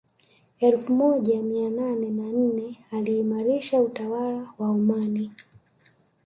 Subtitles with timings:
[0.59, 5.31] Elfu moja mia nane na nne aliimarisha utawala wa Omani